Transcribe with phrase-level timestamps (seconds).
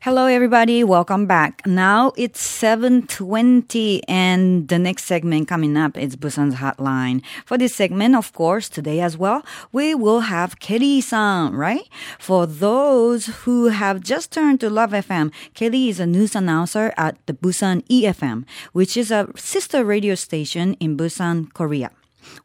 [0.00, 0.84] Hello, everybody.
[0.84, 1.66] Welcome back.
[1.66, 7.20] Now it's 7.20 and the next segment coming up is Busan's Hotline.
[7.44, 11.88] For this segment, of course, today as well, we will have Kelly-san, right?
[12.20, 17.18] For those who have just turned to Love FM, Kelly is a news announcer at
[17.26, 21.90] the Busan EFM, which is a sister radio station in Busan, Korea.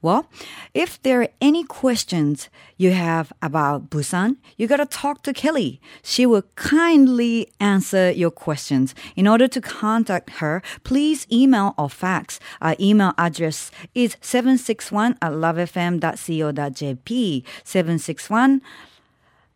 [0.01, 0.27] Well,
[0.73, 5.81] if there are any questions you have about Busan, you gotta talk to Kelly.
[6.01, 8.95] She will kindly answer your questions.
[9.15, 12.41] In order to contact her, please email or fax.
[12.61, 17.43] Our email address is 761 at lovefm.co.jp.
[17.63, 18.61] 761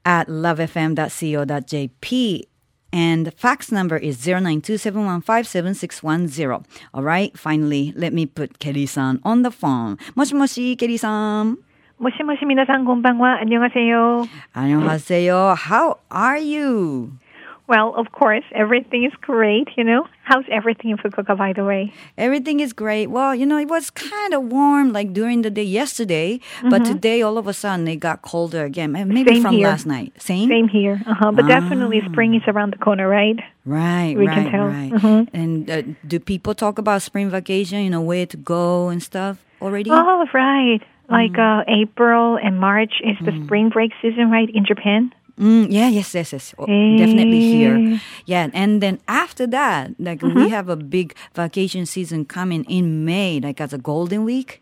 [0.06, 2.48] at lovefm.co.jp.
[2.93, 6.65] And the fax number is 092-715-7610.
[6.93, 9.97] All right, finally, let me put Kelly-san on the phone.
[10.15, 11.57] 모시모시, Kelly-san.
[11.99, 14.27] 모시모시 미나상 곤방와 안녕하세요.
[14.53, 15.55] 안녕하세요.
[15.57, 17.13] How are you?
[17.68, 20.08] Well, of course, everything is great, you know.
[20.24, 21.92] How's everything in Fukuoka, by the way?
[22.18, 23.08] Everything is great.
[23.08, 27.22] Well, you know, it was kind of warm like during the day yesterday, but today
[27.22, 28.94] all of a sudden it got colder again.
[28.94, 29.28] Maybe Mm-hmm.
[29.28, 29.68] Same from here.
[29.68, 30.14] last night.
[30.22, 30.48] Same?
[30.50, 31.02] Same here.
[31.06, 31.32] Uh-huh.
[31.34, 33.38] But definitely spring is around the corner, right?
[33.66, 34.68] Right, We right, can tell.
[34.68, 34.92] right.
[34.94, 35.28] Mhm.
[35.34, 39.44] And uh, do people talk about spring vacation, you know, where to go and stuff
[39.62, 39.90] already?
[39.92, 40.80] Oh, right.
[41.10, 45.12] Like uh, April and March is the spring break season, right, in Japan?
[45.40, 46.56] Mm, yeah, yes, yes, yes.
[46.58, 46.98] Oh, hey.
[46.98, 47.54] Definitely mm.
[47.54, 48.02] here.
[48.26, 50.36] Yeah, and then after that, like mm-hmm.
[50.36, 54.62] we have a big vacation season coming in May, like as a golden week.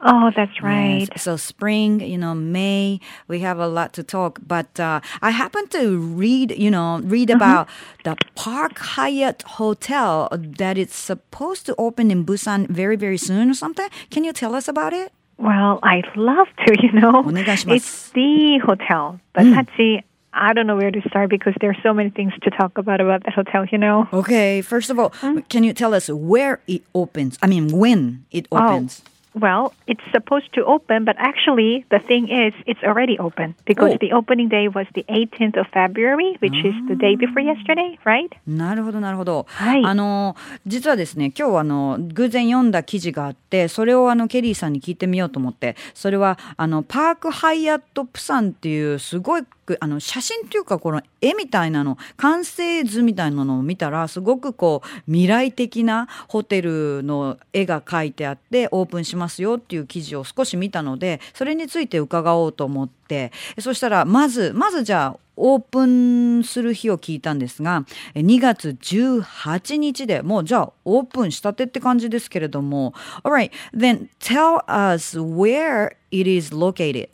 [0.00, 1.08] Oh, that's right.
[1.10, 1.22] Yes.
[1.22, 4.40] So spring, you know, May, we have a lot to talk.
[4.46, 7.36] But uh, I happened to read, you know, read mm-hmm.
[7.36, 7.68] about
[8.04, 13.54] the Park Hyatt Hotel that it's supposed to open in Busan very, very soon or
[13.54, 13.88] something.
[14.10, 15.12] Can you tell us about it?
[15.38, 17.22] Well, I'd love to, you know.
[17.24, 17.32] Oh
[17.72, 19.54] it's the hotel, but mm.
[19.54, 20.02] Hachi
[20.35, 23.01] I don't know where to start because there are so many things to talk about
[23.01, 24.07] about that hotel, you know.
[24.13, 25.09] Okay, first of all,
[25.49, 27.37] can you tell us where it opens?
[27.41, 29.01] I mean, when it opens?
[29.33, 33.97] Well, it's supposed to open, but actually, the thing is, it's already open because Oh.
[33.97, 38.29] the opening day was the 18th of February, which is the day before yesterday, right?
[38.45, 39.45] なるほど、なるほど。
[39.47, 40.35] はいあの、
[40.67, 49.43] 実はですね、今日あの、偶然読んだ記事があって、それをあの、ケリーさんに聞いてみようと思って、それは、あの、パークハイアットプサンっていう、すごい、
[49.80, 67.84] あの、写真っていうか、この絵みたいなの、完成図みたいなのを見たら、すごくこう、未来的なホテルの絵が描いてあって、オープンしますよっていう記事を少し見たので、それについて伺おうと思って、 そしたら、まず、まずじゃあ、オープンする日を聞いたんですが、
[68.14, 72.94] 2月18日でもうじゃあオープンしたてって感じですけれども。
[73.22, 77.10] Alright, then tell us where it is located.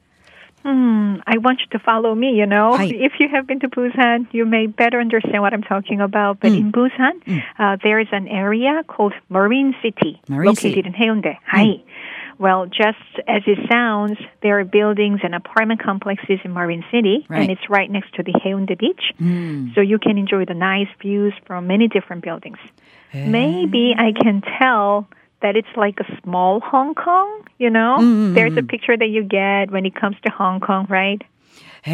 [0.62, 2.76] Hmm, I want you to follow me, you know.
[2.76, 2.84] Hi.
[2.84, 6.40] If you have been to Busan, you may better understand what I'm talking about.
[6.40, 6.78] But in hmm.
[6.78, 7.38] Busan, hmm.
[7.58, 10.86] uh, there is an area called Marine City, Marine located City.
[10.86, 11.36] in Haeundae.
[11.44, 11.56] Hmm.
[11.56, 11.82] Hi.
[12.38, 17.42] Well, just as it sounds, there are buildings and apartment complexes in Marine City, Right.
[17.42, 19.12] and it's right next to the Haeundae beach.
[19.74, 22.58] So you can enjoy the nice views from many different buildings.
[23.12, 23.28] Eh.
[23.28, 25.08] Maybe I can tell
[25.41, 27.97] that it's like a small Hong Kong, you know?
[28.33, 31.21] There's a picture that you get when it comes to Hong Kong, right?
[31.83, 31.91] へ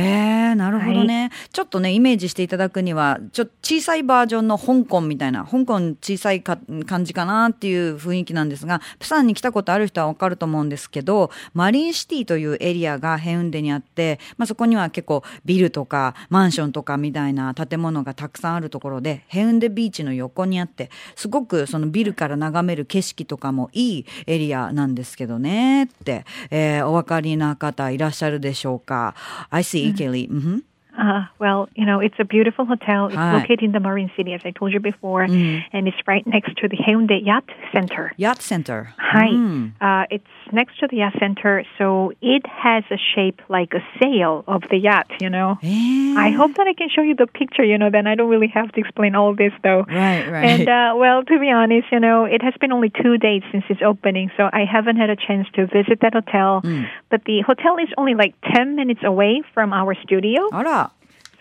[0.52, 1.30] え、なるほどね。
[1.59, 29.17] ちょっとね、イメージしていただくには、ちょっと小さいバージョンの香港みたいな、香港小さいか感じかなっていう雰囲気なんですが、プサンに来たことある人はわかると思うんですけど、マリンシティというエリアがヘウンデにあって、まあ、そこには結構ビルとかマンションとかみたいな建物がたくさんあるところで、ヘウンデビーチの横にあって、すごくそのビルから眺める景色とかもいいエリアなんですけどねって、えーお分かりな方いらっしゃるでしょうか
[29.51, 30.31] ？I see, Kelly.
[30.31, 30.63] Mhm.
[30.99, 33.07] Uh, well, you know, it's a beautiful hotel.
[33.07, 33.35] It's ah.
[33.35, 35.63] located in the Marine City, as I told you before, mm.
[35.73, 38.13] and it's right next to the Haeundae Yacht Center.
[38.17, 38.93] Yacht Center.
[38.99, 39.29] Hi.
[39.29, 39.73] Mm.
[39.81, 44.43] Uh, it's next to the Yacht Center, so it has a shape like a sail
[44.49, 45.59] of the yacht, you know.
[45.63, 46.15] Yeah.
[46.19, 48.49] I hope that I can show you the picture, you know, then I don't really
[48.49, 49.85] have to explain all this, though.
[49.89, 50.45] Right, right.
[50.45, 53.65] And, uh, well, to be honest, you know, it has been only two days since
[53.69, 56.63] its opening, so I haven't had a chance to visit that hotel.
[56.63, 56.89] Mm.
[57.11, 60.49] But the hotel is only like 10 minutes away from our studio.
[60.53, 60.88] All right.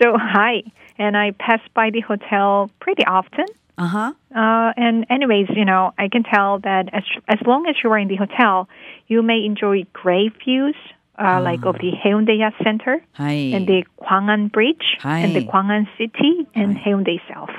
[0.01, 0.63] So hi,
[0.97, 3.45] and I pass by the hotel pretty often.
[3.77, 4.13] Uh-huh.
[4.35, 7.97] Uh, and anyways, you know, I can tell that as as long as you are
[7.97, 8.67] in the hotel,
[9.07, 10.75] you may enjoy great views
[11.17, 11.39] uh, ah.
[11.39, 16.83] like of the Haeundae Center and the Gwangan Bridge and the Gwangan City and Hi.
[16.83, 17.49] Haeundae itself.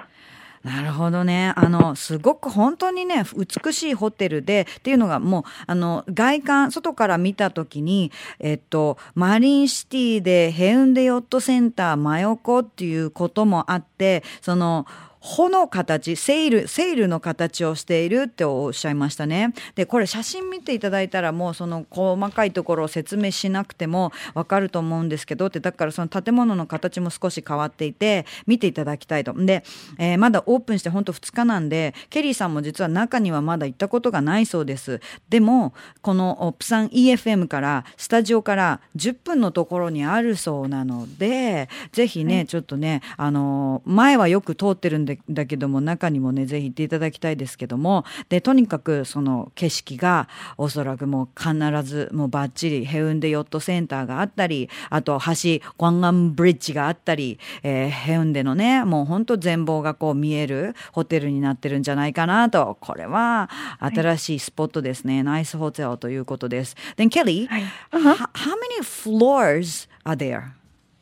[0.69, 1.55] なるほどね。
[1.57, 14.87] あの、すごく本当にね、美しいホテルで、っていうのがもう、あの、外観、外から見たときに、えっと、マリンシティでヘウンデヨットセンター真横っていうこともあって、その、
[15.21, 19.53] 穂の形、セール、セールの形をしているっておっしゃいましたね。
[19.75, 29.33] で、これ写真見ていただいたらもうその細かいところを説明しなくてもわかると思うんですけどって、だからその建物の形も少し変わっていて、見ていただきたいと。
[29.35, 29.65] で、
[29.99, 35.01] えー、まだオープンして本当2日なんで、ケリーさんも実は中にはまだ行ったことがないそうです。
[35.29, 63.49] でも、このプサン EFM から、スタジオから10分のところにあるそうなので、ぜひね、はい、ちょっとね、あの、前はよく通ってるんでだけども中にもねぜひ行っていただきたいですけどもでとにかくその景色がおそらくもう必ずもうバッチリヘウンデヨットセンターがあったりあと橋ゴンガンブリッジがあったり、えー、ヘウンデのねもうほんと全貌がこう見えるホテルになってるんじゃないかなとこれは
[63.81, 66.77] 新しいスポットですね、はい、ナイスホテルということです。
[66.97, 67.63] Then Kelly,、はい
[67.93, 68.15] uh-huh.
[68.35, 70.58] how many floors are there?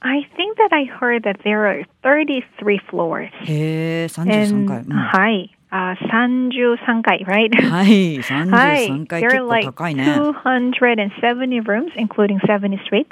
[0.07, 3.31] I think that I heard that there are 33 floors.
[3.49, 4.87] 예, 33갈.
[4.87, 4.95] 음.
[5.13, 5.51] 하이.
[5.73, 7.25] Uh, thirty-three.
[7.27, 7.51] right?
[7.59, 7.85] Hi,
[8.23, 9.09] thirty-three.
[9.21, 9.67] There are like
[10.79, 13.11] 270 rooms, including 70 suites.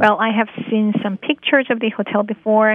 [0.00, 2.74] Well, I have seen some pictures of the hotel before.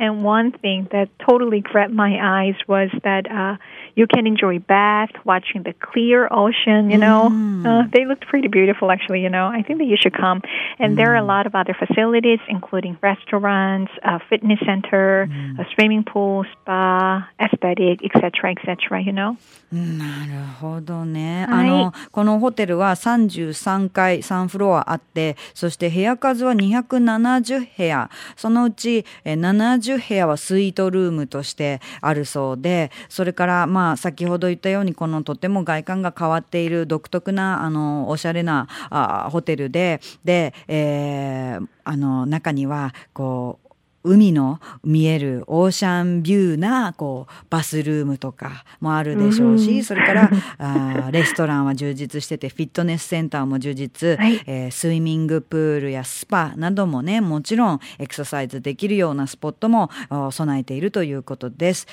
[0.00, 3.56] and one thing that totally grabbed my eyes was that uh,
[3.94, 7.30] you can enjoy bath, watching the clear ocean, you know.
[7.32, 7.64] Mm.
[7.66, 9.46] Uh, they looked pretty beautiful, actually, you know.
[9.46, 10.42] I think that you should come.
[10.78, 10.96] And mm.
[10.96, 11.28] there are a mm.
[11.28, 15.58] lot of other facilities, including restaurants, a fitness center, mm.
[15.58, 19.38] a swimming pool, spa, aesthetic, etc., etc., you know.
[19.72, 21.46] なるほどね。
[21.48, 28.10] はい、あの、このホテルは33階、3フロアあって、そして部屋数は270部屋。
[28.36, 43.70] そのうち70 部屋はスイートルームとしてあるそうで、それから、まあ、先ほど言ったように、このとても外観が変わっている独特な、あの、おしゃれなあホテルで、で、えー、あの、中には、こう、
[44.03, 59.89] 海の見えるオーシャンビューなこうバスルームとかもあるでしょうし、うん、それからあレストランは充実しててフィットネスセンターも充実、はい、えー、スイミングプールやスパなどもねもちろんエクササイズできるようなスポットも
[60.31, 61.87] 備えているということです。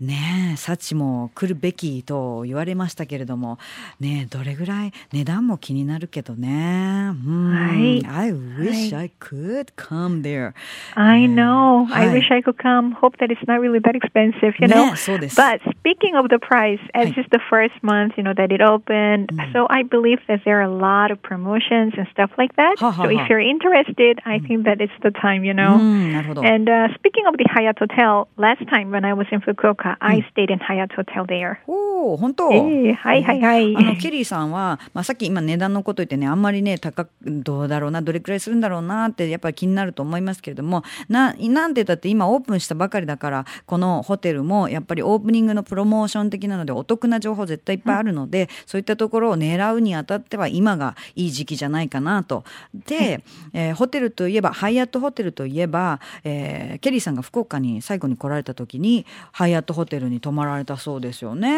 [0.00, 3.58] ねえ、幸も来るべきと言われましたけれども、
[4.00, 7.10] ねどれぐらい値段も気になるけどね。
[7.26, 8.06] うん、はい。
[8.06, 10.54] I wish I could come there.
[10.94, 11.86] I know.
[11.92, 12.92] I wish I could come.
[12.92, 14.96] Hope that it's not really that expensive, you know.
[14.96, 15.38] そうです。
[15.38, 19.66] But speaking of the price, as it's the first month, you know, that it opened, so
[19.68, 22.78] I believe that there are a lot of promotions and stuff like that.
[22.78, 25.76] So if you're interested, I think that it's the time, you know.
[25.76, 26.42] なるほど。
[26.42, 30.52] And uh, speaking of the Hyatt Hotel, last time when I was in Fukuoka, I stayed
[30.52, 31.56] in Hyatt Hotel there.
[31.66, 32.52] おお、本当？
[32.52, 33.76] えー、はいはいはい。
[33.76, 52.44] あのケリーさんは、まあさっき今値段のこと言ってね、あんまりね高くどうだろうな、どれくらいするんだろうなってやっぱり気になると思いますけれども、ななんでだって今オープンしたばかりだからこのホテルもやっぱりオープニングのプロモーション的なのでお得な情報絶対いっぱいあるので、うん、そういったところを狙うにあたっては今がいい時期じゃないかなと。
[52.86, 53.22] で、
[53.52, 59.79] えー、ホテルといえばハイアットホテルといえば、えー、ケリーさんが福岡に最後に来られた時にハイアットホテル
[60.09, 61.49] に泊まられたそうですよね。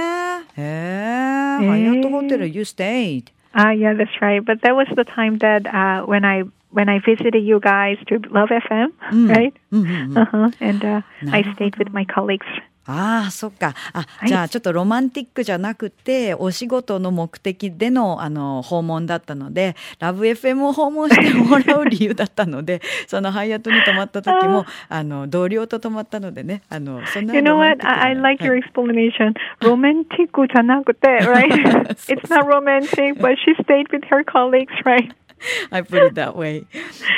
[0.55, 3.31] へえ、ハイアットホテル you stayed.
[3.53, 4.43] Ah, uh, yeah, that's right.
[4.43, 8.19] But that was the time that uh, when I when I visited you guys to
[8.29, 9.29] Love FM, mm.
[9.29, 9.53] right?
[9.71, 10.17] Mm-hmm.
[10.17, 10.51] Uh-huh.
[10.59, 11.01] And uh,
[11.31, 12.45] I stayed with my colleagues.
[12.84, 13.74] ああ、そっか。
[13.92, 27.86] あ、はい、じゃあちょっとロマンティックじゃなくて、お仕事の目的での、あの、訪問だったので、ラブ FM を訪問してもらう理由だったので、そのハイアットに泊まった時も、あの、同僚と泊まったのでね、あの、そんな You know what?
[27.86, 29.34] I, I like your explanation.
[29.60, 31.50] ロマンティックじゃなくて、right?
[32.08, 35.14] It's not romantic, but she stayed with her colleagues, right?
[35.70, 36.64] I put it that way.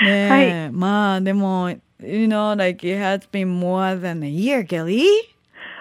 [0.04, 5.33] ねはい、まあ、でも、You know, like it has been more than a year, Kelly.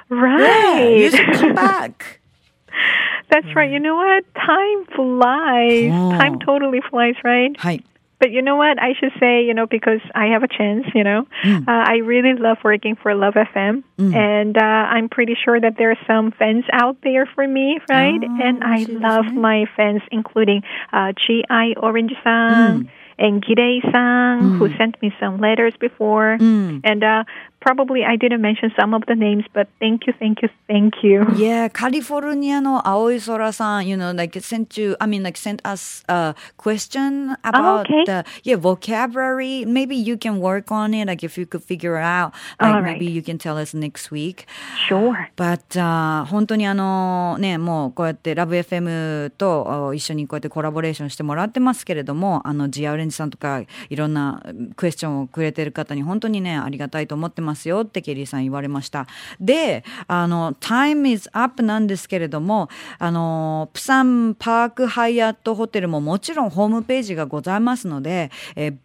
[0.10, 0.40] Right.
[0.40, 2.20] Yeah, you should come back.
[3.30, 3.72] That's right.
[3.72, 4.26] You know what?
[4.36, 5.92] Time flies.
[5.92, 6.12] Oh.
[6.18, 7.56] Time totally flies, right?
[7.60, 7.80] Hi.
[8.20, 8.82] But you know what?
[8.82, 11.68] I should say, you know, because I have a chance, you know, mm.
[11.68, 13.84] uh, I really love working for Love FM.
[14.00, 14.16] Mm.
[14.16, 18.22] And uh, I'm pretty sure that there are some fans out there for me, right?
[18.24, 22.86] Oh, and I love my fans, including uh, Chi Orange san.
[22.86, 22.90] Mm
[23.23, 26.39] and Girei-san, who sent me some letters before.
[26.41, 27.25] And uh,
[27.61, 31.27] probably I didn't mention some of the names, but thank you, thank you, thank you.
[31.37, 37.87] Yeah, カリフォルニアの青い空さん you know, like sent you, I mean, like sent us a question about
[37.87, 38.05] okay.
[38.07, 39.65] the yeah vocabulary.
[39.65, 41.07] Maybe you can work on it.
[41.07, 42.93] Like if you could figure out, like All right.
[42.93, 44.47] maybe you can tell us next week.
[44.89, 45.29] Sure.
[45.37, 54.44] But、uh, 本当にあのねもうこうやってラブ f m とお一緒にこうやってコラボレーションしてもらってますけれどもあのジアオレンジ さんとかいろんな
[54.76, 59.08] クエスチョンをくれてる方に本当にねありがたいと思ってますよってケリーさん言われました。
[59.40, 68.76] であの Time is up なんですけれどもあのプサンパークハイアットホテルももちろんホームページがございますので、えー、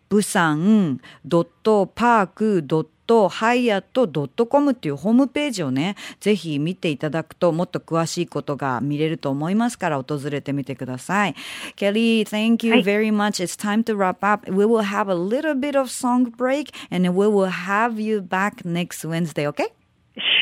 [3.09, 11.35] ブサンドットドットとハイアット .com っていうホームページをね、ぜひ見ていただくともっと詳しいことが見れると思いますから訪れてみてください。
[11.77, 13.43] Kelly, thank you very much.
[13.43, 14.51] It's time to wrap up.
[14.51, 18.65] We will have a little bit of song break and we will have you back
[18.65, 19.73] next Wednesday, okay?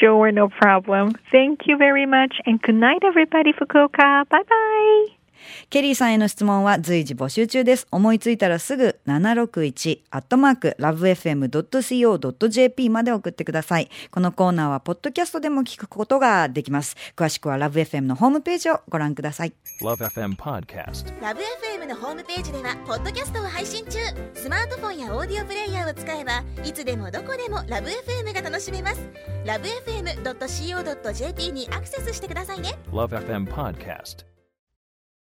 [0.00, 1.14] Sure, no problem.
[1.30, 2.40] Thank you very much.
[2.46, 4.28] And good night, everybody, Fukuoka.
[4.28, 5.15] Bye bye.
[5.70, 7.86] ケリーさんへの質問は随時募集中です。
[7.90, 13.90] 思いついたらすぐ761アットマーク lovefm.co.jp まで送ってください。
[14.10, 16.96] このコーナーはポッドキャストでも聞くことができます。
[17.16, 19.52] 詳しくは LoveFM のホームページをご覧ください。
[19.82, 21.20] Love FM Podcast.
[21.20, 23.98] ラブ f m のホームページではポッドキャストを配信中
[24.34, 29.00] スマートフォンやオーディオプレイヤーを使えばいつでもどこでもラブ f m が楽しめます
[29.44, 34.35] ラブ FM.co.jp にアクセスしてくださいね Love FM Podcast.